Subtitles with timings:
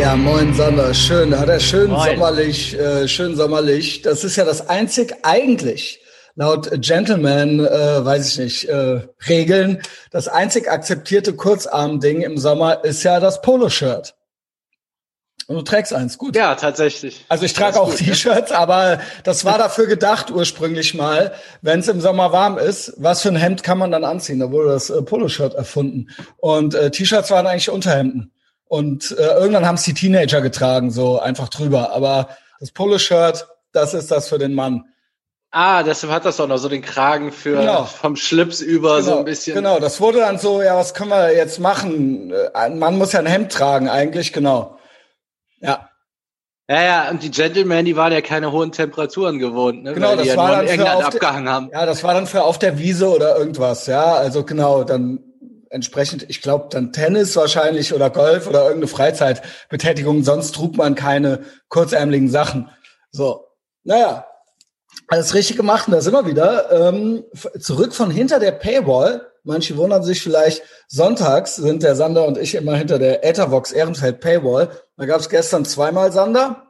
[0.00, 2.12] Ja, moin Sander, schön, hat er schön moin.
[2.12, 4.00] sommerlich, äh, schön sommerlich.
[4.00, 6.00] Das ist ja das einzig eigentlich
[6.36, 13.02] laut Gentleman, äh, weiß ich nicht, äh, Regeln, das einzig akzeptierte Kurzarm-Ding im Sommer ist
[13.02, 14.14] ja das Poloshirt.
[15.48, 16.34] Und du trägst eins, gut.
[16.34, 17.26] Ja, tatsächlich.
[17.28, 22.00] Also ich trage auch T-Shirts, aber das war dafür gedacht ursprünglich mal, wenn es im
[22.00, 24.38] Sommer warm ist, was für ein Hemd kann man dann anziehen?
[24.38, 26.08] Da wurde das äh, Poloshirt erfunden.
[26.38, 28.32] Und äh, T-Shirts waren eigentlich Unterhemden.
[28.70, 31.90] Und äh, irgendwann haben es die Teenager getragen, so einfach drüber.
[31.90, 32.28] Aber
[32.60, 34.84] das Poloshirt, das ist das für den Mann.
[35.50, 37.82] Ah, deshalb hat das auch noch so den Kragen für genau.
[37.82, 39.56] vom Schlips über genau, so ein bisschen.
[39.56, 42.32] Genau, das wurde dann so, ja, was können wir jetzt machen?
[42.54, 44.78] Ein Mann muss ja ein Hemd tragen, eigentlich, genau.
[45.58, 45.88] Ja.
[46.68, 49.94] Ja, ja, und die Gentlemen, die waren ja keine hohen Temperaturen gewohnt, ne?
[49.94, 51.70] Genau, das ja war dann für abgehangen der, haben.
[51.72, 54.14] Ja, das war dann für auf der Wiese oder irgendwas, ja.
[54.14, 55.29] Also genau, dann
[55.70, 61.44] entsprechend, ich glaube, dann Tennis wahrscheinlich oder Golf oder irgendeine Freizeitbetätigung, sonst trug man keine
[61.68, 62.68] kurzärmeligen Sachen.
[63.10, 63.46] So,
[63.84, 64.26] naja,
[65.08, 66.70] alles richtig gemacht und da sind wir wieder.
[66.70, 67.24] Ähm,
[67.58, 69.26] zurück von hinter der Paywall.
[69.42, 74.20] Manche wundern sich vielleicht, sonntags sind der Sander und ich immer hinter der Ethervox Ehrenfeld
[74.20, 74.70] Paywall.
[74.96, 76.66] Da gab es gestern zweimal Sander.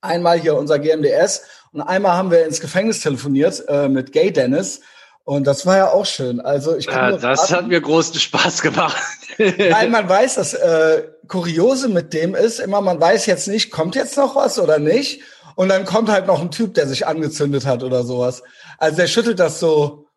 [0.00, 4.80] Einmal hier unser GMDS und einmal haben wir ins Gefängnis telefoniert äh, mit Gay Dennis.
[5.24, 6.40] Und das war ja auch schön.
[6.40, 8.96] Also ich kann ja, das raten, hat mir großen Spaß gemacht.
[9.38, 13.94] Nein, man weiß, das äh, Kuriose mit dem ist immer, man weiß jetzt nicht, kommt
[13.94, 15.22] jetzt noch was oder nicht.
[15.56, 18.42] Und dann kommt halt noch ein Typ, der sich angezündet hat oder sowas.
[18.78, 20.08] Also der schüttelt das so.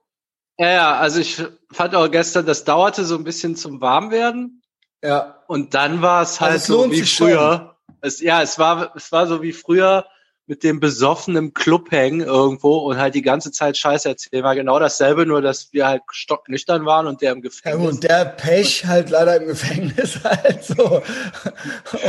[0.58, 4.62] Ja, ja, also ich fand auch gestern, das dauerte so ein bisschen zum Warmwerden.
[5.04, 5.44] Ja.
[5.48, 7.76] Und dann war es halt also es so wie früher.
[8.02, 10.06] Es, ja, es war, es war so wie früher
[10.48, 14.46] mit dem besoffenen Club hängen irgendwo und halt die ganze Zeit Scheiße erzählen.
[14.46, 17.84] War genau dasselbe, nur dass wir halt stocknüchtern waren und der im Gefängnis.
[17.84, 21.02] Ja, und der Pech halt leider im Gefängnis halt so.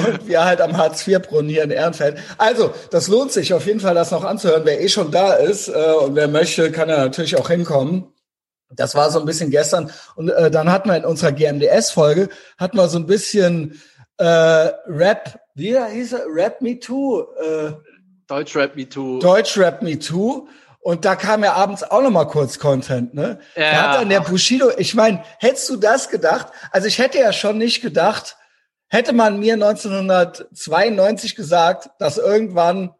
[0.06, 2.18] Und wir halt am Hartz-IV-Brunnen hier in Ehrenfeld.
[2.38, 4.62] Also, das lohnt sich auf jeden Fall, das noch anzuhören.
[4.64, 8.12] Wer eh schon da ist äh, und wer möchte, kann ja natürlich auch hinkommen.
[8.70, 9.90] Das war so ein bisschen gestern.
[10.14, 13.80] Und äh, dann hatten wir in unserer GMDS-Folge, hatten wir so ein bisschen
[14.18, 16.26] äh, Rap, wie hieß er?
[16.28, 17.22] Rap Me Too.
[17.22, 17.72] Äh,
[18.28, 19.18] Deutschrap Me Too.
[19.20, 20.48] Deutschrap Me Too.
[20.80, 23.40] Und da kam ja abends auch noch mal kurz Content, ne?
[23.56, 23.70] Ja.
[23.72, 26.48] Da hat dann der Bushido, ich meine, hättest du das gedacht?
[26.70, 28.36] Also ich hätte ja schon nicht gedacht,
[28.88, 32.94] hätte man mir 1992 gesagt, dass irgendwann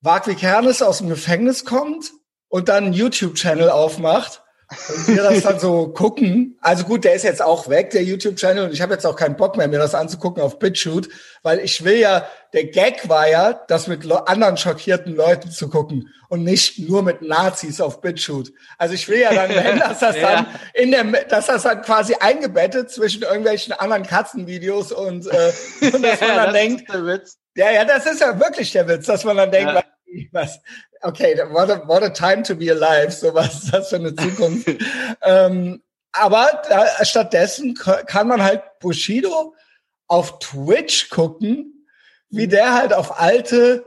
[0.00, 2.12] Wagwig Hernes aus dem Gefängnis kommt
[2.48, 4.39] und dann einen YouTube-Channel aufmacht
[4.88, 6.56] und wir das dann so gucken.
[6.60, 9.36] Also gut, der ist jetzt auch weg, der YouTube-Channel, und ich habe jetzt auch keinen
[9.36, 11.08] Bock mehr, mir das anzugucken auf BitChute,
[11.42, 16.08] weil ich will ja, der Gag war ja, das mit anderen schockierten Leuten zu gucken
[16.28, 18.52] und nicht nur mit Nazis auf BitChute.
[18.78, 20.22] Also ich will ja dann, wenn das das ja.
[20.22, 25.52] dann in der, dass das dann quasi eingebettet zwischen irgendwelchen anderen Katzenvideos und, äh,
[25.92, 26.84] und dass man dann denkt,
[27.56, 29.82] ja, ja, das ist ja wirklich der Witz, dass man dann denkt, ja.
[30.30, 30.60] was,
[31.02, 34.14] okay, what a, what a time to be alive, so was ist das für eine
[34.14, 34.68] Zukunft.
[35.22, 39.54] ähm, aber da, stattdessen kann man halt Bushido
[40.08, 41.86] auf Twitch gucken,
[42.28, 43.84] wie der halt auf alte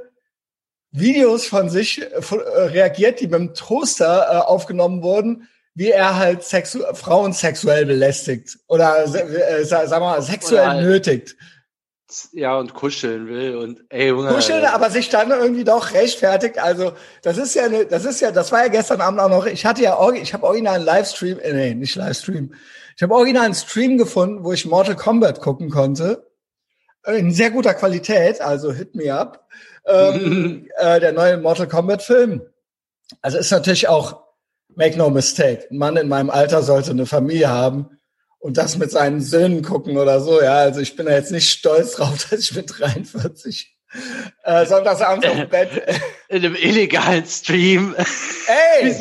[0.92, 6.44] Videos von sich äh, reagiert, die mit dem Toaster äh, aufgenommen wurden, wie er halt
[6.44, 11.36] sexu Frauen sexuell belästigt oder äh, sag mal sexuell oder nötigt
[12.32, 16.60] ja und kuscheln will und ey Junge, kuscheln, aber sich dann irgendwie doch rechtfertigt.
[16.60, 19.46] Also das ist ja eine, das ist ja, das war ja gestern Abend auch noch.
[19.46, 22.54] Ich hatte ja, ich habe original einen Livestream, äh, nee, nicht Livestream.
[22.96, 26.28] Ich habe original einen Stream gefunden, wo ich Mortal Kombat gucken konnte
[27.08, 29.48] in sehr guter Qualität, also hit me up.
[29.86, 32.42] Ähm, äh, der neue Mortal Kombat Film.
[33.22, 34.24] Also ist natürlich auch
[34.76, 35.68] make no mistake.
[35.70, 37.90] Ein Mann in meinem Alter sollte eine Familie haben
[38.44, 40.42] und das mit seinen Söhnen gucken oder so.
[40.42, 43.74] Ja, also ich bin da jetzt nicht stolz drauf, dass ich mit 43
[44.44, 45.70] äh, sonntagsabends auf dem Bett
[46.28, 47.96] in einem illegalen Stream.
[47.96, 48.94] Ey,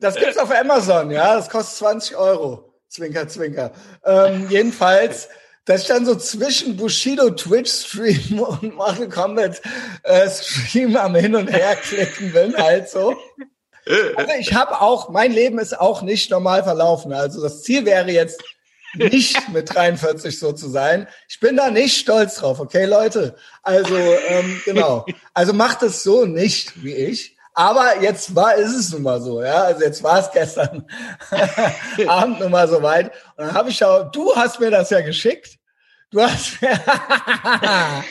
[0.00, 2.72] das gibt's auf Amazon, ja, das kostet 20 Euro.
[2.88, 3.72] Zwinker, zwinker.
[4.04, 5.28] Ähm, jedenfalls,
[5.64, 9.60] dass ich dann so zwischen Bushido Twitch Stream und Mortal Kombat
[10.04, 13.16] äh, Stream am Hin und Her klicken bin, halt so.
[14.16, 17.12] Also ich habe auch, mein Leben ist auch nicht normal verlaufen.
[17.12, 18.42] Also das Ziel wäre jetzt
[18.94, 21.06] nicht mit 43 so zu sein.
[21.28, 23.36] Ich bin da nicht stolz drauf, okay, Leute?
[23.62, 25.06] Also, ähm, genau.
[25.34, 27.36] Also macht es so nicht wie ich.
[27.54, 29.62] Aber jetzt war, ist es nun mal so, ja.
[29.62, 30.86] Also jetzt war es gestern
[32.06, 33.12] Abend nun mal so weit.
[33.36, 35.58] Und dann habe ich auch, du hast mir das ja geschickt.
[36.10, 36.70] Du hast mir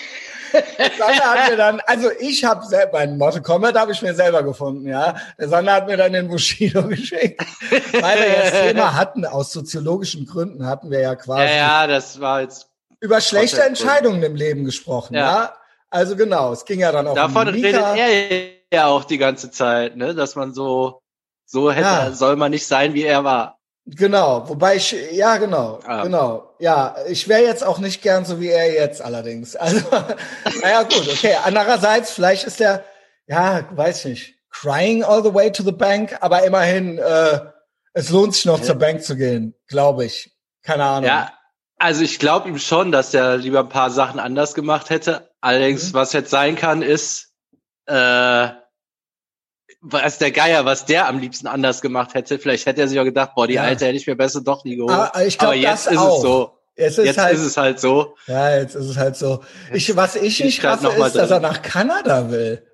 [0.97, 4.43] Sander hat mir dann, also ich habe selber, mein Mortal Kombat habe ich mir selber
[4.43, 5.15] gefunden, ja.
[5.39, 10.25] Der Sander hat mir dann den Bushido geschickt, weil wir das Thema hatten, aus soziologischen
[10.25, 11.53] Gründen hatten wir ja quasi.
[11.53, 12.67] Ja, ja, das war jetzt
[12.99, 15.21] über schlechte Entscheidungen im Leben gesprochen, ja.
[15.21, 15.53] ja.
[15.89, 19.51] Also genau, es ging ja dann auch Davon um redet er ja auch die ganze
[19.51, 21.01] Zeit, ne, dass man so
[21.45, 22.11] so hätte ja.
[22.11, 23.59] soll man nicht sein, wie er war.
[23.85, 26.03] Genau, wobei ich, ja, genau, ah.
[26.03, 26.44] genau.
[26.59, 29.55] Ja, ich wäre jetzt auch nicht gern so wie er jetzt allerdings.
[29.59, 29.81] Also,
[30.61, 31.35] naja, gut, okay.
[31.43, 32.83] Andererseits, vielleicht ist der,
[33.27, 37.39] ja, weiß nicht, crying all the way to the bank, aber immerhin, äh,
[37.93, 38.65] es lohnt sich noch ja.
[38.65, 40.31] zur Bank zu gehen, glaube ich.
[40.63, 41.07] Keine Ahnung.
[41.07, 41.31] Ja,
[41.77, 45.29] also ich glaube ihm schon, dass er lieber ein paar Sachen anders gemacht hätte.
[45.41, 45.93] Allerdings, mhm.
[45.93, 47.33] was jetzt sein kann, ist,
[47.85, 48.49] äh,
[49.87, 52.39] was der Geier, was der am liebsten anders gemacht hätte.
[52.39, 53.63] Vielleicht hätte er sich auch gedacht, boah, die ja.
[53.63, 54.91] Alte hätte ich mir besser doch nie geholt.
[54.91, 56.17] Aber, ah, ich glaub, Aber jetzt ist auch.
[56.17, 56.51] es so.
[56.77, 58.17] Jetzt, ist, jetzt halt, ist es halt so.
[58.27, 59.43] Ja, jetzt ist es halt so.
[59.71, 62.65] Ich, was ich nicht raffe, ist, dass er nach Kanada will.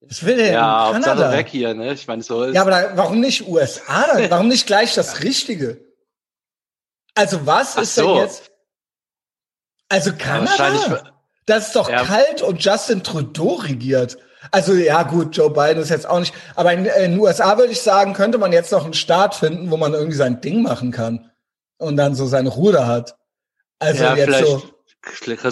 [0.00, 1.10] Was will er ja, in Kanada?
[1.10, 1.92] Hauptsache weg hier, ne?
[1.92, 2.46] Ich meine so.
[2.46, 4.06] Ja, aber da, warum nicht USA?
[4.06, 4.30] Dann?
[4.30, 5.84] Warum nicht gleich das Richtige?
[7.14, 8.14] Also was Ach ist so.
[8.14, 8.50] denn jetzt?
[9.88, 11.12] Also Kanada?
[11.46, 12.04] Das ist doch ja.
[12.04, 14.16] kalt und Justin Trudeau regiert.
[14.50, 17.82] Also ja gut, Joe Biden ist jetzt auch nicht, aber in, den USA würde ich
[17.82, 21.30] sagen, könnte man jetzt noch einen Staat finden, wo man irgendwie sein Ding machen kann
[21.78, 23.16] und dann so seine Ruhe da hat.
[23.78, 24.62] Also ja, jetzt so.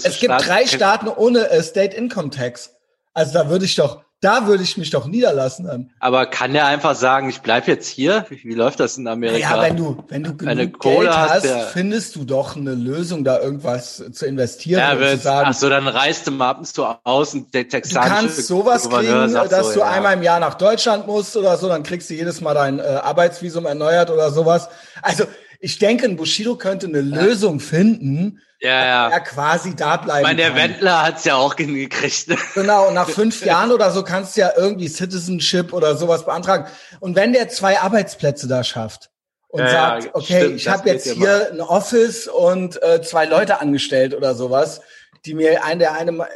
[0.02, 2.74] Es gibt drei Staaten ohne State Income Tax.
[3.14, 5.90] Also da würde ich doch, da würde ich mich doch niederlassen dann.
[6.00, 8.26] Aber kann der einfach sagen, ich bleib jetzt hier?
[8.28, 9.38] Wie, wie läuft das in Amerika?
[9.38, 13.38] Ja, wenn du, wenn du genug Geld hast, hast findest du doch eine Lösung, da
[13.38, 14.80] irgendwas zu investieren.
[14.80, 17.68] Ja, wird, sagen, ach so, dann reist du mal ab und zu aus und der
[17.68, 19.86] texanische Du kannst sowas kriegen, dass so, du ja.
[19.90, 22.82] einmal im Jahr nach Deutschland musst oder so, dann kriegst du jedes Mal dein äh,
[22.82, 24.68] Arbeitsvisum erneuert oder sowas.
[25.00, 25.24] Also,
[25.60, 27.22] ich denke, ein Bushido könnte eine ja.
[27.22, 29.08] Lösung finden, ja, ja.
[29.08, 30.56] er quasi da bleiben Ich meine, der kann.
[30.56, 32.26] Wendler hat's ja auch hingekriegt.
[32.54, 36.66] Genau, und nach fünf Jahren oder so kannst du ja irgendwie Citizenship oder sowas beantragen.
[37.00, 39.10] Und wenn der zwei Arbeitsplätze da schafft
[39.48, 43.60] und ja, sagt, okay, stimmt, ich habe jetzt hier ein Office und äh, zwei Leute
[43.60, 44.80] angestellt oder sowas,
[45.24, 46.26] die mir ein der eine,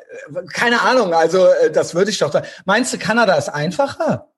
[0.53, 2.43] keine Ahnung, also äh, das würde ich doch da.
[2.65, 4.33] Meinst du, Kanada ist einfacher?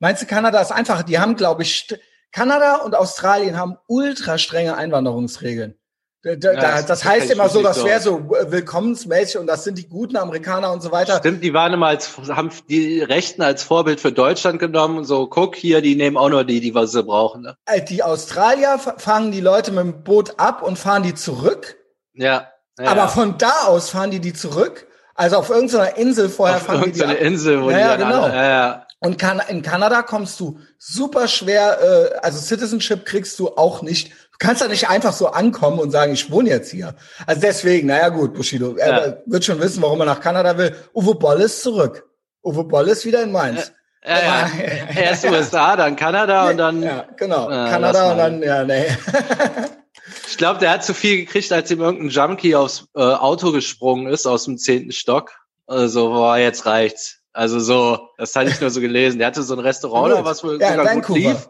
[0.00, 1.04] Meinst du, Kanada ist einfacher?
[1.04, 1.86] Die haben, glaube ich,
[2.32, 5.74] Kanada und Australien haben ultra strenge Einwanderungsregeln.
[6.22, 9.78] Da, da, ja, das, das heißt immer so, das wäre so willkommensmäßig und das sind
[9.78, 11.16] die guten Amerikaner und so weiter.
[11.16, 15.28] Stimmt, die waren immer als, haben die Rechten als Vorbild für Deutschland genommen und so,
[15.28, 17.40] guck hier, die nehmen auch nur die, die was sie brauchen.
[17.40, 17.56] Ne?
[17.64, 21.78] Äh, die Australier fangen die Leute mit dem Boot ab und fahren die zurück.
[22.12, 22.48] Ja.
[22.78, 24.88] ja Aber von da aus fahren die die zurück.
[25.14, 27.18] Also auf irgendeiner Insel vorher auf fahren die die ab.
[27.18, 28.24] Insel, wo ja, die genau.
[28.24, 28.86] Alle, ja.
[29.02, 34.12] Und kann, in Kanada kommst du super schwer, äh, also Citizenship kriegst du auch nicht
[34.40, 36.96] kannst da nicht einfach so ankommen und sagen, ich wohne jetzt hier.
[37.26, 38.84] Also deswegen, naja gut, Bushido, ja.
[38.84, 40.74] er wird schon wissen, warum er nach Kanada will.
[40.92, 42.08] Uwe Boll ist zurück.
[42.42, 43.70] Uwe Boll ist wieder in Mainz.
[44.02, 44.50] Ja, ja.
[44.96, 46.82] Erst USA, dann Kanada und dann.
[46.82, 47.50] Ja, genau.
[47.50, 48.86] Äh, Kanada und dann, ja, nee.
[50.26, 54.06] ich glaube, der hat zu viel gekriegt, als ihm irgendein Junkie aufs äh, Auto gesprungen
[54.06, 55.32] ist aus dem zehnten Stock.
[55.66, 57.19] Also, boah, jetzt reicht's.
[57.32, 59.18] Also so, das hatte ich nur so gelesen.
[59.18, 61.48] Der hatte so ein Restaurant oder was wohl ja, sogar gut lief.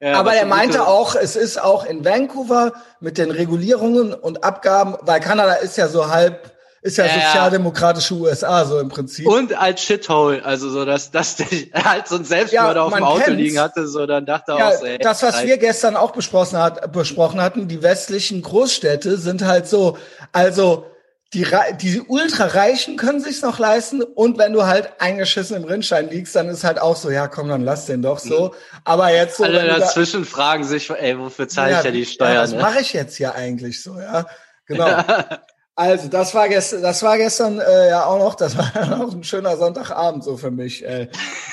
[0.00, 4.96] Ja, aber er meinte auch, es ist auch in Vancouver mit den Regulierungen und Abgaben,
[5.00, 6.52] weil Kanada ist ja so halb,
[6.82, 9.26] ist ja, ja sozialdemokratische USA so im Prinzip.
[9.26, 11.48] Und als Shithole, also so, dass, dass der
[11.84, 13.40] halt so ein Selbstmörder ja, auf dem Auto kennt's.
[13.40, 16.12] liegen hatte, so dann dachte er ja, auch so, ey, Das, was wir gestern auch
[16.12, 19.98] besprochen, hat, besprochen hatten, die westlichen Großstädte sind halt so,
[20.30, 20.86] also
[21.34, 21.46] die,
[21.78, 26.48] die Ultrareichen können sich's noch leisten und wenn du halt eingeschissen im Rindschein liegst, dann
[26.48, 28.54] ist halt auch so, ja komm, dann lass den doch so.
[28.84, 29.44] Aber jetzt so.
[29.44, 32.34] Alle dazwischen da, fragen sich, ey, wofür zahle ja, ich ja die Steuern?
[32.34, 32.62] Ja, was ne?
[32.62, 34.26] mache ich jetzt hier eigentlich so, ja?
[34.64, 35.02] Genau.
[35.74, 39.22] also, das war gestern, das war gestern äh, ja auch noch, das war auch ein
[39.22, 40.82] schöner Sonntagabend so für mich.
[40.82, 41.08] Äh,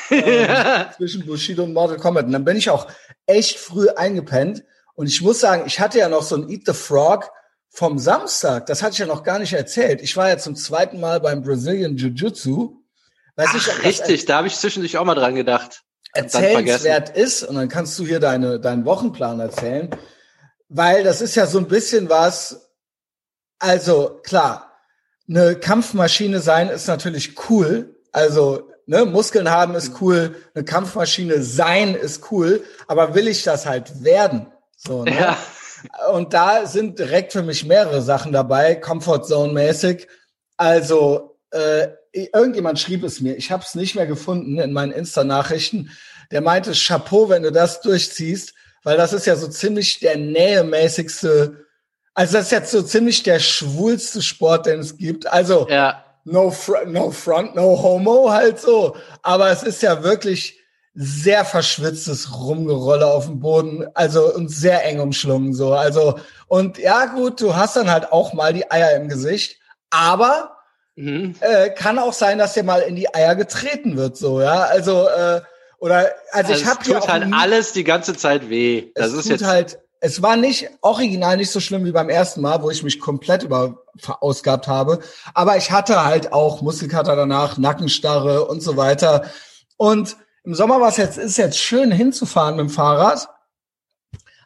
[0.09, 2.27] äh, zwischen Bushido und Mortal Kombat.
[2.27, 2.87] Und dann bin ich auch
[3.25, 4.63] echt früh eingepennt.
[4.93, 7.29] Und ich muss sagen, ich hatte ja noch so ein Eat the Frog
[7.75, 10.01] vom Samstag, das hatte ich ja noch gar nicht erzählt.
[10.01, 12.77] Ich war ja zum zweiten Mal beim Brazilian Jiu-Jitsu.
[13.83, 15.83] Richtig, da habe ich zwischendurch auch mal dran gedacht.
[16.13, 19.89] Erzählenswert ist, und dann kannst du hier deine, deinen Wochenplan erzählen,
[20.69, 22.71] weil das ist ja so ein bisschen was,
[23.59, 24.71] also klar,
[25.27, 27.93] eine Kampfmaschine sein ist natürlich cool.
[28.13, 33.65] Also ne, Muskeln haben ist cool, eine Kampfmaschine sein ist cool, aber will ich das
[33.65, 34.47] halt werden?
[34.77, 35.19] So, ne?
[35.19, 35.37] Ja.
[36.11, 40.07] Und da sind direkt für mich mehrere Sachen dabei, Comfort Zone mäßig.
[40.57, 45.91] Also äh, irgendjemand schrieb es mir, ich habe es nicht mehr gefunden in meinen Insta-Nachrichten.
[46.31, 48.53] Der meinte, Chapeau, wenn du das durchziehst,
[48.83, 51.65] weil das ist ja so ziemlich der nähemäßigste,
[52.13, 55.27] also das ist jetzt so ziemlich der schwulste Sport, den es gibt.
[55.27, 56.03] Also ja.
[56.23, 58.95] no, fr no front, no homo, halt so.
[59.21, 60.59] Aber es ist ja wirklich
[60.95, 65.73] sehr verschwitztes Rumgerolle auf dem Boden, also und sehr eng umschlungen so.
[65.73, 69.59] Also und ja gut, du hast dann halt auch mal die Eier im Gesicht,
[69.89, 70.57] aber
[70.95, 71.35] mhm.
[71.41, 74.61] äh, kann auch sein, dass dir mal in die Eier getreten wird so, ja.
[74.61, 75.41] Also äh,
[75.79, 78.91] oder also, also ich habe tut halt alles die ganze Zeit weh.
[78.95, 82.61] Das ist jetzt halt es war nicht original nicht so schlimm wie beim ersten Mal,
[82.61, 84.99] wo ich mich komplett über verausgabt habe,
[85.33, 89.25] aber ich hatte halt auch Muskelkater danach, Nackenstarre und so weiter.
[89.77, 93.29] Und im Sommer war es jetzt ist jetzt schön hinzufahren mit dem Fahrrad,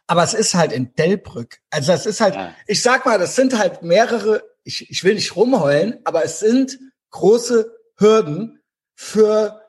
[0.06, 1.58] aber es ist halt in Delbrück.
[1.70, 2.54] Also es ist halt, ja.
[2.66, 4.42] ich sag mal, das sind halt mehrere.
[4.64, 6.78] Ich, ich will nicht rumheulen, aber es sind
[7.10, 8.60] große Hürden
[8.94, 9.62] für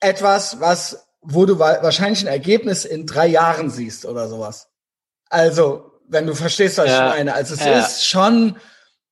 [0.00, 4.68] etwas, was wo du wahrscheinlich ein Ergebnis in drei Jahren siehst oder sowas.
[5.28, 7.08] Also, wenn du verstehst, was ja.
[7.08, 7.34] ich meine.
[7.34, 7.78] Also es ja.
[7.78, 8.56] ist schon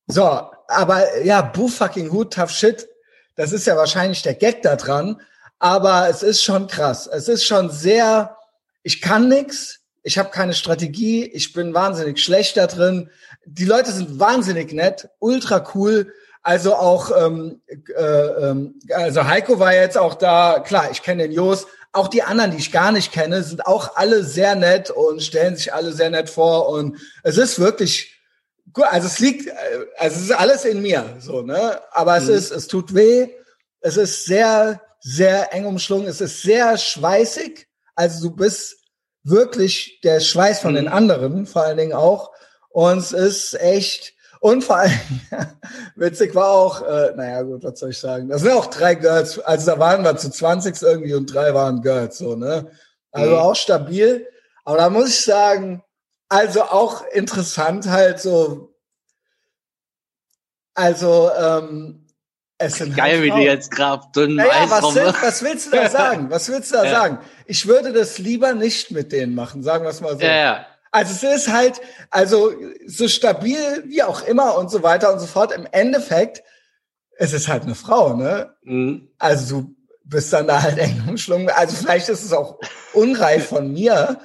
[0.07, 0.23] so,
[0.67, 2.87] aber ja, boo fucking hood, tough shit.
[3.35, 5.21] Das ist ja wahrscheinlich der Gag da dran.
[5.59, 7.07] Aber es ist schon krass.
[7.07, 8.37] Es ist schon sehr,
[8.81, 13.09] ich kann nix, ich habe keine Strategie, ich bin wahnsinnig schlecht da drin.
[13.45, 16.13] Die Leute sind wahnsinnig nett, ultra cool.
[16.41, 21.33] Also auch, ähm, äh, ähm, also Heiko war jetzt auch da, klar, ich kenne den
[21.33, 25.21] Jos, auch die anderen, die ich gar nicht kenne, sind auch alle sehr nett und
[25.21, 26.69] stellen sich alle sehr nett vor.
[26.69, 28.15] Und es ist wirklich
[28.71, 28.85] gut.
[28.89, 29.51] Also es liegt, äh,
[29.97, 31.81] also es ist alles in mir, so, ne?
[31.91, 32.35] Aber es mhm.
[32.35, 33.29] ist, es tut weh.
[33.81, 36.07] Es ist sehr, sehr eng umschlungen.
[36.07, 37.67] Es ist sehr schweißig.
[37.95, 38.77] Also du bist
[39.23, 40.77] wirklich der Schweiß von mhm.
[40.77, 42.31] den anderen, vor allen Dingen auch.
[42.69, 44.91] Und es ist echt, und vor allem,
[45.95, 48.29] witzig war auch, äh, naja gut, was soll ich sagen?
[48.29, 51.81] Das sind auch drei Girls, also da waren wir zu 20 irgendwie und drei waren
[51.81, 52.71] Girls, so, ne?
[53.11, 53.37] Also mhm.
[53.37, 54.27] auch stabil.
[54.63, 55.83] Aber da muss ich sagen,
[56.29, 58.75] also auch interessant halt so,
[60.75, 62.05] also ähm,
[62.61, 63.71] es sind Geil, halt wie du jetzt
[64.15, 66.29] dünn naja, was, will, was willst du da sagen?
[66.29, 66.91] Was willst du da ja.
[66.91, 67.19] sagen?
[67.45, 70.21] Ich würde das lieber nicht mit denen machen, sagen wir es mal so.
[70.21, 70.65] Ja, ja.
[70.91, 72.51] Also es ist halt, also
[72.85, 75.53] so stabil wie auch immer und so weiter und so fort.
[75.53, 76.43] Im Endeffekt,
[77.17, 78.53] es ist halt eine Frau, ne?
[78.63, 79.09] Mhm.
[79.19, 81.49] Also du bist dann da halt eng umschlungen.
[81.49, 82.59] Also vielleicht ist es auch
[82.93, 84.19] unreif von mir.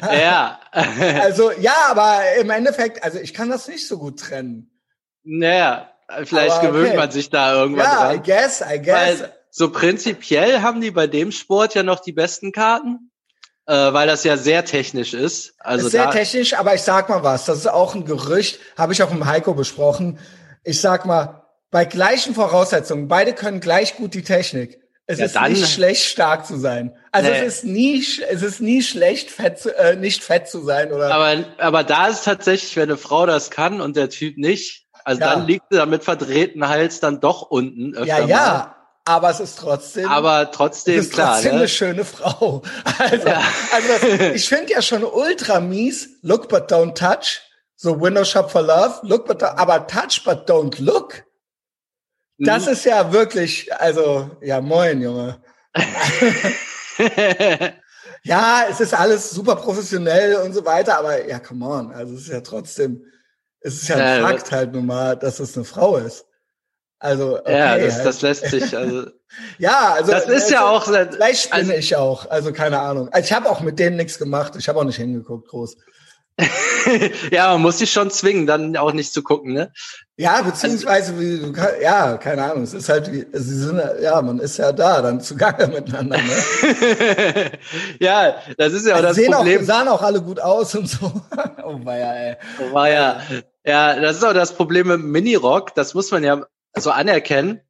[0.00, 0.58] Ja.
[0.72, 4.70] also ja, aber im Endeffekt, also ich kann das nicht so gut trennen.
[5.22, 5.91] Naja,
[6.24, 6.96] vielleicht aber, gewöhnt okay.
[6.96, 8.16] man sich da irgendwann ja, dran.
[8.16, 9.20] I guess, I guess.
[9.20, 13.10] Weil so prinzipiell haben die bei dem Sport ja noch die besten Karten
[13.66, 15.54] äh, weil das ja sehr technisch ist.
[15.58, 18.92] Also ist sehr technisch, aber ich sag mal was, das ist auch ein Gerücht, habe
[18.92, 20.18] ich auch mit Heiko besprochen.
[20.64, 24.80] Ich sag mal, bei gleichen Voraussetzungen, beide können gleich gut die Technik.
[25.06, 26.96] Es ja, ist dann, nicht schlecht, stark zu sein.
[27.10, 27.38] Also nee.
[27.38, 31.12] es ist nie, es ist nie schlecht, fett zu, äh, nicht fett zu sein, oder?
[31.12, 35.20] Aber, aber da ist tatsächlich, wenn eine Frau das kann und der Typ nicht, also
[35.20, 35.34] ja.
[35.34, 37.94] dann liegt er mit verdrehten Hals dann doch unten.
[38.04, 40.08] ja, ja, mal aber es ist trotzdem.
[40.08, 41.34] Aber trotzdem es ist klar.
[41.34, 41.58] Trotzdem ne?
[41.58, 42.62] eine schöne Frau.
[42.98, 43.42] Also, ja.
[43.72, 44.02] also das,
[44.34, 46.08] ich finde ja schon ultra mies.
[46.22, 47.40] Look but don't touch.
[47.74, 49.00] So Window Shop for Love.
[49.02, 51.24] Look but don't, aber touch but don't look.
[52.38, 52.72] Das mhm.
[52.72, 55.42] ist ja wirklich, also ja moin Junge.
[58.22, 61.92] ja, es ist alles super professionell und so weiter, aber ja, come on.
[61.92, 63.04] Also es ist ja trotzdem,
[63.62, 66.26] es ist ja ein ja, Fakt halt nun mal, dass es eine Frau ist.
[66.98, 68.06] Also okay, ja, das, halt.
[68.06, 69.10] das lässt sich also.
[69.58, 73.08] ja, also das ist also, ja auch vielleicht spinne also, ich auch, also keine Ahnung.
[73.10, 74.54] Also ich habe auch mit denen nichts gemacht.
[74.56, 75.76] Ich habe auch nicht hingeguckt, groß.
[77.30, 79.72] ja, man muss sich schon zwingen, dann auch nicht zu gucken, ne?
[80.16, 84.56] Ja, beziehungsweise, du, ja, keine Ahnung, es ist halt, wie, sie sind, ja, man ist
[84.58, 87.50] ja da, dann zugange miteinander, ne?
[88.00, 89.62] ja, das ist ja auch das sehen Problem.
[89.62, 91.12] Auch, sahen auch alle gut aus und so.
[91.64, 92.36] oh, war ja, ey.
[92.60, 93.20] Oh, war ja.
[93.64, 96.44] Ja, das ist auch das Problem mit Minirock, das muss man ja
[96.74, 97.60] so anerkennen,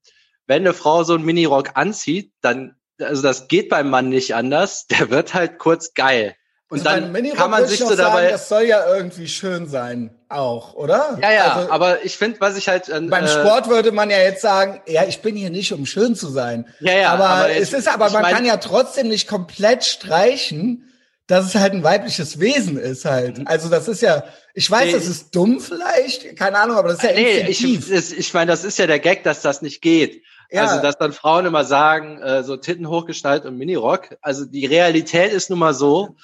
[0.47, 4.87] wenn eine Frau so einen Minirock anzieht, dann, also das geht beim Mann nicht anders,
[4.87, 6.35] der wird halt kurz geil.
[6.73, 8.31] Und dann kann man sich so dabei.
[8.31, 11.19] das soll ja irgendwie schön sein, auch, oder?
[11.21, 12.89] Ja, ja, also, aber ich finde, was ich halt.
[12.89, 16.15] Äh, beim Sport würde man ja jetzt sagen, ja, ich bin hier nicht, um schön
[16.15, 16.67] zu sein.
[16.81, 17.13] Ja, ja.
[17.13, 20.91] Aber, aber es ist aber, man mein, kann ja trotzdem nicht komplett streichen,
[21.27, 23.39] dass es halt ein weibliches Wesen ist halt.
[23.39, 23.47] Mhm.
[23.47, 24.25] Also das ist ja,
[24.55, 27.93] ich weiß, nee, das ist dumm vielleicht, keine Ahnung, aber das ist ja nee, instinktiv.
[27.93, 30.23] Ich, ich meine, das ist ja der Gag, dass das nicht geht.
[30.51, 30.65] Ja.
[30.65, 34.17] Also, dass dann Frauen immer sagen, äh, so Titten hochgeschnallt und Minirock.
[34.21, 36.17] Also die Realität ist nun mal so,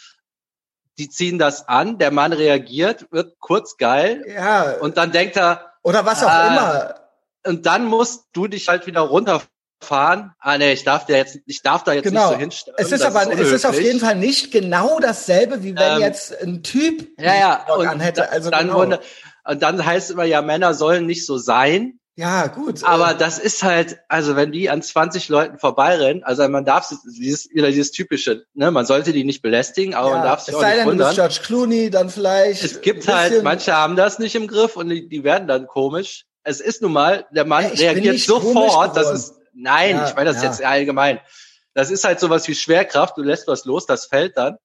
[0.98, 4.24] die ziehen das an, der Mann reagiert, wird kurz geil.
[4.28, 4.72] Ja.
[4.80, 5.72] Und dann denkt er.
[5.82, 6.94] Oder was auch äh, immer.
[7.46, 9.42] Und dann musst du dich halt wieder runter
[9.80, 10.34] fahren.
[10.40, 12.26] Ah nee, ich darf da jetzt, ich darf da jetzt genau.
[12.26, 12.76] nicht so hinstellen.
[12.80, 16.00] Es ist aber, ist es ist auf jeden Fall nicht genau dasselbe, wie wenn ähm,
[16.00, 18.30] jetzt ein Typ ja, ja, und anhätte.
[18.30, 18.78] Also dann genau.
[18.78, 19.00] wurde,
[19.44, 22.00] und dann heißt es immer ja, Männer sollen nicht so sein.
[22.18, 22.82] Ja, gut.
[22.82, 26.88] Aber äh, das ist halt, also wenn die an 20 Leuten vorbeirennen, also man darf
[27.04, 30.52] dieses wieder dieses typische, ne, man sollte die nicht belästigen, aber ja, man darf sich
[30.52, 31.14] auch nicht denn, wundern.
[31.14, 32.64] George Clooney, dann vielleicht.
[32.64, 36.24] Es gibt halt, manche haben das nicht im Griff und die, die werden dann komisch.
[36.42, 40.32] Es ist nun mal, der Mann ja, reagiert sofort, das ist, nein, ja, ich meine
[40.32, 41.20] das jetzt allgemein.
[41.74, 44.56] Das ist halt sowas wie Schwerkraft, du lässt was los, das fällt dann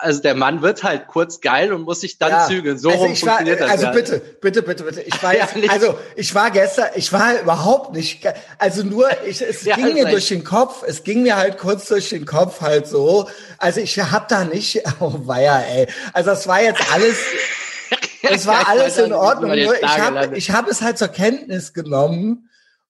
[0.00, 2.46] also der Mann wird halt kurz geil und muss sich dann ja.
[2.46, 2.78] zügeln.
[2.78, 3.70] So also rum funktioniert war, das.
[3.70, 3.92] Also ja.
[3.92, 5.00] bitte, bitte, bitte, bitte.
[5.02, 8.26] Ich war jetzt, ja, also ich war gestern, ich war überhaupt nicht,
[8.58, 12.08] also nur, ich, es ging mir durch den Kopf, es ging mir halt kurz durch
[12.08, 13.28] den Kopf halt so.
[13.58, 15.86] Also ich hab da nicht, oh weia, ey.
[16.12, 17.16] Also es war jetzt alles,
[18.22, 19.50] es war alles in Ordnung.
[19.50, 22.48] Nur ich habe ich hab es halt zur Kenntnis genommen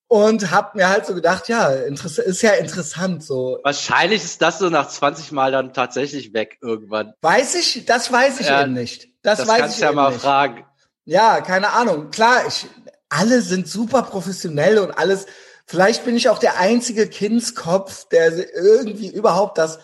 [0.09, 3.59] und habe mir halt so gedacht, ja, ist ja interessant so.
[3.63, 7.15] Wahrscheinlich ist das so nach 20 Mal dann tatsächlich weg irgendwann.
[7.23, 9.09] Weiß ich, das weiß ich ja, eben nicht.
[9.23, 10.21] Das, das weiß kannst ich ja mal nicht.
[10.21, 10.65] fragen.
[11.05, 12.11] Ja, keine Ahnung.
[12.11, 12.67] Klar, ich,
[13.09, 15.27] alle sind super professionell und alles.
[15.67, 19.79] Vielleicht bin ich auch der einzige Kindskopf, der irgendwie überhaupt das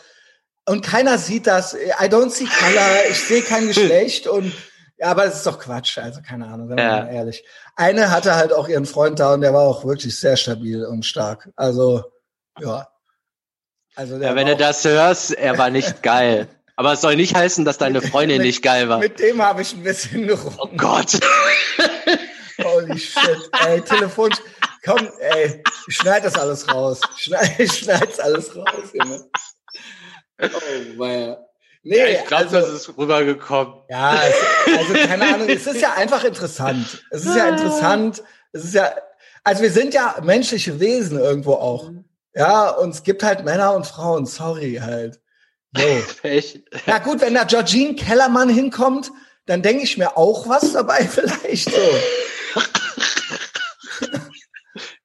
[0.66, 1.74] und keiner sieht das.
[1.74, 3.10] I don't see color.
[3.10, 4.52] Ich sehe kein Geschlecht und
[5.00, 5.98] ja, aber es ist doch Quatsch.
[5.98, 7.04] Also keine Ahnung, wenn ja.
[7.04, 7.42] mal ehrlich
[7.80, 11.06] eine hatte halt auch ihren Freund da und der war auch wirklich sehr stabil und
[11.06, 11.48] stark.
[11.56, 12.04] Also,
[12.58, 12.88] ja.
[13.94, 16.48] Also der ja, wenn du das hörst, er war nicht geil.
[16.76, 18.98] Aber es soll nicht heißen, dass deine Freundin mit, nicht geil war.
[18.98, 20.54] Mit dem habe ich ein bisschen rum.
[20.58, 21.18] Oh Gott.
[22.62, 23.50] Holy shit.
[23.66, 24.30] Ey, Telefon.
[24.84, 27.00] Komm, ey, schneid das alles raus.
[27.16, 29.24] Schneid, schneid's alles raus, Junge.
[30.42, 31.38] Oh, weia.
[31.82, 33.74] Nee, ja, ich glaube, also, das ist rübergekommen.
[33.88, 37.04] Ja, es, also keine Ahnung, es ist ja einfach interessant.
[37.10, 38.22] Es ist ja interessant.
[38.52, 38.94] Es ist ja,
[39.44, 41.90] also wir sind ja menschliche Wesen irgendwo auch.
[42.34, 45.20] Ja, und es gibt halt Männer und Frauen, sorry halt.
[45.74, 45.82] So.
[46.28, 46.60] Echt?
[46.86, 49.10] Na gut, wenn da Georgine Kellermann hinkommt,
[49.46, 51.80] dann denke ich mir auch was dabei vielleicht so.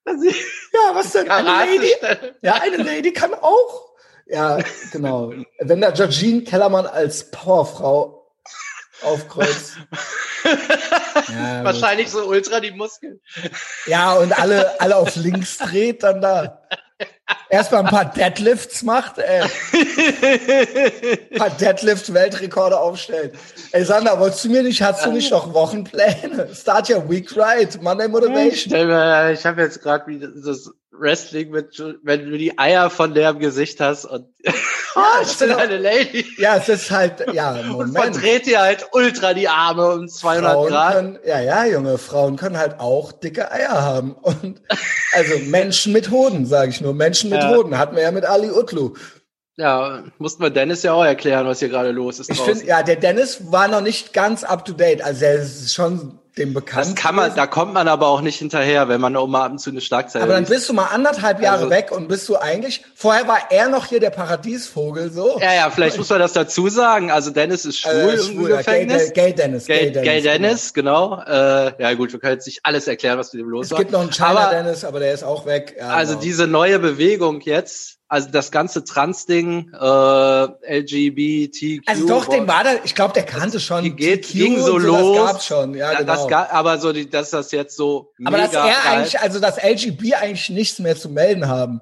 [0.05, 1.29] ja, was denn?
[1.29, 1.94] Eine Lady?
[2.41, 3.95] Ja, eine Lady kann auch
[4.25, 4.60] ja,
[4.91, 5.34] genau.
[5.60, 8.27] Wenn da Georgine Kellermann als Powerfrau
[9.01, 9.77] aufkreuzt.
[11.29, 13.19] ja, Wahrscheinlich so ultra die Muskeln.
[13.86, 16.62] Ja, und alle, alle auf links dreht dann da.
[17.50, 19.41] Erstmal ein paar Deadlifts macht, ey.
[19.41, 23.36] ein paar Deadlift-Weltrekorde aufstellt.
[23.71, 26.54] Ey, Sander, wolltest du mir nicht, hast du nicht noch Wochenpläne?
[26.54, 28.73] Start your week right, Monday Motivation.
[29.34, 33.39] Ich habe jetzt gerade wieder das Wrestling mit, wenn du die Eier von der im
[33.39, 34.27] Gesicht hast und
[34.95, 36.25] oh, ich bin eine Lady.
[36.38, 37.79] Ja, es ist halt, ja, Moment.
[37.79, 40.93] Und verdreht dir halt ultra die Arme um 200 Frauen Grad.
[40.93, 44.13] Können, ja, ja, junge Frauen können halt auch dicke Eier haben.
[44.13, 44.62] Und,
[45.13, 46.93] also Menschen mit Hoden, sage ich nur.
[46.93, 47.55] Menschen mit ja.
[47.55, 47.77] Hoden.
[47.77, 48.93] Hatten wir ja mit Ali Utlu.
[49.58, 52.29] Ja, mussten wir Dennis ja auch erklären, was hier gerade los ist.
[52.29, 55.01] Ich finde, ja, der Dennis war noch nicht ganz up to date.
[55.01, 56.88] Also er ist schon dem bekannt.
[56.88, 59.52] Das kann man, da kommt man aber auch nicht hinterher, wenn man auch mal ab
[59.52, 62.28] und zu eine Schlagzeile Aber dann bist du mal anderthalb Jahre also, weg und bist
[62.28, 65.39] du eigentlich, vorher war er noch hier der Paradiesvogel, so.
[65.39, 67.10] Ja, ja, vielleicht muss man das dazu sagen.
[67.10, 69.13] Also Dennis ist schwul, äh, schwul im Gefängnis.
[69.13, 69.65] Gay, Gay Dennis.
[69.65, 71.21] Gay, Gay Dennis, Gay Dennis genau.
[71.26, 71.67] genau.
[71.67, 73.80] Äh, ja gut, wir können jetzt nicht alles erklären, was mit dem los war.
[73.80, 75.76] Es gibt noch einen China aber, Dennis, aber der ist auch weg.
[75.78, 76.24] Ja, also genau.
[76.24, 81.88] diese neue Bewegung jetzt, also das ganze Trans-Ding, äh, LGBTQ.
[81.88, 83.96] Also doch, den war da, ich glaube, der kannte schon.
[83.96, 85.18] Geht, ging so, so los.
[85.18, 86.13] Das gab's schon, ja, genau.
[86.13, 88.12] Das gab, aber so, die, dass das jetzt so.
[88.24, 91.82] Aber dass er eigentlich, also dass LGB eigentlich nichts mehr zu melden haben.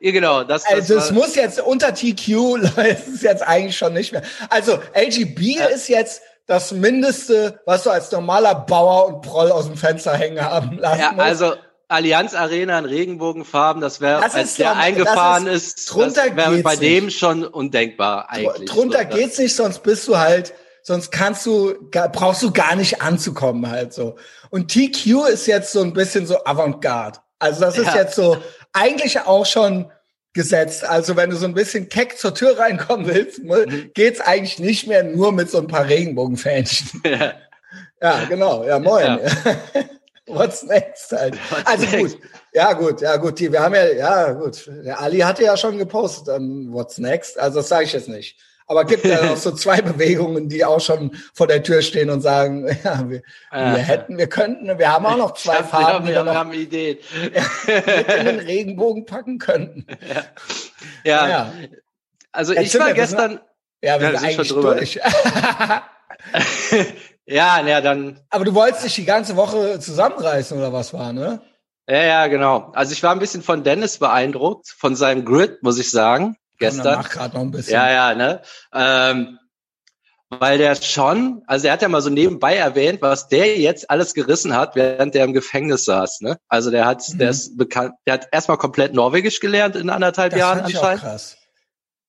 [0.00, 0.44] Ja, genau.
[0.44, 4.22] Das, das also es muss jetzt unter TQ, es ist jetzt eigentlich schon nicht mehr.
[4.50, 5.66] Also LGB ja.
[5.66, 10.44] ist jetzt das Mindeste, was du als normaler Bauer und Proll aus dem Fenster hängen
[10.44, 11.20] haben lassen ja, musst.
[11.20, 11.54] Also
[11.92, 16.76] Allianz Arena in Regenbogenfarben, das wäre, als der eingefahren ist, ist drunter das wäre bei
[16.76, 18.70] dem schon undenkbar eigentlich.
[18.70, 23.02] Drunter so, geht's nicht, sonst bist du halt, sonst kannst du, brauchst du gar nicht
[23.02, 24.16] anzukommen halt so.
[24.50, 27.20] Und TQ ist jetzt so ein bisschen so Avantgarde.
[27.38, 27.96] Also das ist ja.
[27.96, 28.38] jetzt so
[28.72, 29.90] eigentlich auch schon
[30.32, 30.84] gesetzt.
[30.84, 33.90] Also wenn du so ein bisschen keck zur Tür reinkommen willst, mhm.
[33.94, 37.02] geht's eigentlich nicht mehr nur mit so ein paar Regenbogenfähnchen.
[38.02, 38.18] Ja.
[38.20, 38.64] ja, genau.
[38.64, 39.04] Ja, moin.
[39.04, 39.54] Ja.
[40.26, 41.34] What's next halt.
[41.50, 42.20] What's also next?
[42.20, 42.30] gut.
[42.52, 43.38] Ja, gut, ja, gut.
[43.38, 44.70] Die, wir haben ja, ja, gut.
[44.84, 47.38] Der Ali hatte ja schon gepostet, um, ähm, What's next?
[47.38, 48.38] Also das sage ich jetzt nicht.
[48.66, 52.20] Aber gibt ja auch so zwei Bewegungen, die auch schon vor der Tür stehen und
[52.20, 56.24] sagen, ja, wir, wir hätten, wir könnten, wir haben auch noch zwei Farben, wir, wir,
[56.24, 56.98] wir haben Ideen.
[57.34, 59.86] Ja, in den Regenbogen packen könnten.
[61.04, 61.26] Ja.
[61.26, 61.28] ja.
[61.28, 61.52] ja.
[62.30, 63.40] Also ich war gestern.
[63.82, 64.76] Ja, wir ja, sind eigentlich schon drüber.
[64.76, 65.00] durch.
[67.26, 68.20] Ja, ja, dann.
[68.30, 71.40] Aber du wolltest dich die ganze Woche zusammenreißen oder was war, ne?
[71.88, 72.70] Ja, ja, genau.
[72.74, 76.96] Also ich war ein bisschen von Dennis beeindruckt, von seinem Grid, muss ich sagen, gestern.
[76.96, 77.74] Mach gerade noch ein bisschen.
[77.74, 78.42] Ja, ja, ne?
[78.72, 79.38] Ähm,
[80.40, 84.14] weil der schon, also er hat ja mal so nebenbei erwähnt, was der jetzt alles
[84.14, 86.22] gerissen hat, während der im Gefängnis saß.
[86.22, 86.38] Ne?
[86.48, 87.18] Also der hat, mhm.
[87.18, 91.02] der ist bekannt, der hat erstmal komplett Norwegisch gelernt in anderthalb das Jahren anscheinend.
[91.02, 91.36] krass.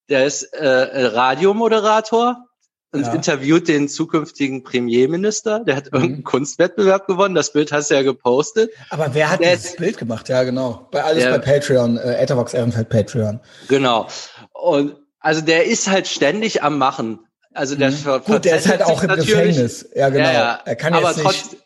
[0.09, 2.45] Der ist äh, Radiomoderator
[2.93, 3.13] und ja.
[3.13, 5.61] interviewt den zukünftigen Premierminister.
[5.61, 6.23] Der hat irgendeinen mhm.
[6.23, 7.35] Kunstwettbewerb gewonnen.
[7.35, 8.71] Das Bild hast du ja gepostet.
[8.89, 10.29] Aber wer hat der dieses Bild gemacht?
[10.29, 10.87] Ja, genau.
[10.91, 13.39] Bei alles der, bei Patreon, äh, Etherbox Ehrenfeld Patreon.
[13.67, 14.07] Genau.
[14.51, 17.19] Und also der ist halt ständig am Machen.
[17.53, 18.21] Also der mhm.
[18.25, 19.89] Gut, der ist halt auch im Gefängnis.
[19.95, 20.25] Ja, genau.
[20.25, 20.59] Ja, ja.
[20.65, 21.62] Er kann aber jetzt nicht.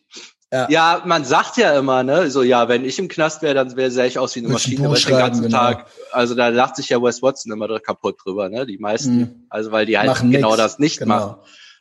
[0.52, 0.70] Ja.
[0.70, 4.08] ja, man sagt ja immer, ne, so ja, wenn ich im Knast wäre, dann wäre
[4.08, 5.58] ich aus wie eine Maschine den ganzen genau.
[5.58, 5.88] Tag.
[6.14, 8.66] Also da lacht sich ja Wes Watson immer kaputt drüber, ne?
[8.66, 9.46] Die meisten, mhm.
[9.50, 10.58] also weil die halt machen genau nix.
[10.58, 11.16] das nicht genau.
[11.16, 11.36] machen.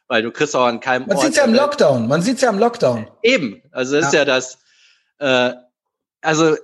[0.09, 2.59] Weil du kriegst auch an keinem Man sieht's ja im Lockdown, man sieht's ja im
[2.59, 3.07] Lockdown.
[3.23, 4.09] Eben, also das ja.
[4.09, 4.59] ist ja das,
[5.19, 5.53] äh,
[6.21, 6.57] also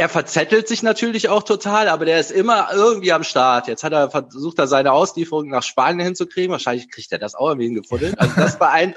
[0.00, 3.68] er verzettelt sich natürlich auch total, aber der ist immer irgendwie am Start.
[3.68, 6.50] Jetzt hat er versucht, er seine Auslieferung nach Spanien hinzukriegen.
[6.50, 8.14] Wahrscheinlich kriegt er das auch irgendwie hingefunden.
[8.16, 8.94] Also das war ein,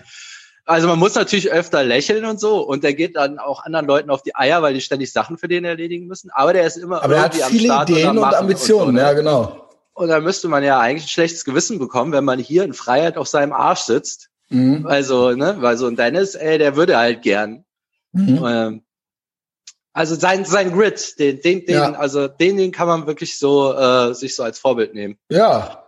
[0.65, 4.09] also man muss natürlich öfter lächeln und so und der geht dann auch anderen Leuten
[4.09, 6.29] auf die Eier, weil die ständig Sachen für den erledigen müssen.
[6.31, 8.95] Aber der ist immer aber irgendwie er hat viele am Start Ideen und Ambitionen, und
[8.95, 9.01] so, ne?
[9.01, 9.69] ja genau.
[9.93, 13.17] Und da müsste man ja eigentlich ein schlechtes Gewissen bekommen, wenn man hier in Freiheit
[13.17, 14.29] auf seinem Arsch sitzt.
[14.49, 14.87] Mhm.
[14.87, 17.63] Also, ne, weil so ein Dennis, ey, der würde halt gern.
[18.11, 18.43] Mhm.
[18.45, 18.83] Ähm,
[19.93, 21.93] also sein sein Grid, den den den ja.
[21.93, 25.17] also den den kann man wirklich so äh, sich so als Vorbild nehmen.
[25.29, 25.83] Ja.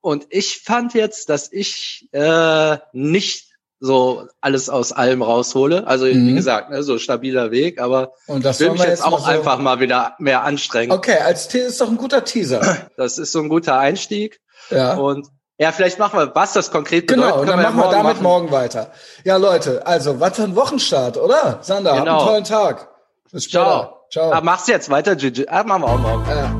[0.00, 3.49] Und ich fand jetzt, dass ich äh, nicht
[3.80, 5.86] so alles aus allem raushole.
[5.86, 6.28] Also mhm.
[6.28, 9.24] wie gesagt, ne, so stabiler Weg, aber und das will mich jetzt, jetzt auch so
[9.24, 10.92] einfach mal wieder mehr anstrengen.
[10.92, 12.60] Okay, als T ist doch ein guter Teaser.
[12.96, 14.40] Das ist so ein guter Einstieg.
[14.68, 14.94] Ja.
[14.94, 15.26] Und
[15.58, 17.30] ja, vielleicht machen wir, was das konkret bedeutet.
[17.30, 18.22] Genau, und dann machen wir, wir damit machen.
[18.22, 18.90] morgen weiter.
[19.24, 21.58] Ja, Leute, also was für ein Wochenstart, oder?
[21.62, 22.18] Sander, genau.
[22.18, 22.88] einen tollen Tag.
[23.32, 23.64] Bis später.
[23.64, 24.00] Ciao.
[24.10, 24.32] Ciao.
[24.32, 25.46] Ah, machst du jetzt weiter, Gigi?
[25.48, 26.26] Ah, machen wir auch morgen.
[26.28, 26.59] Ja.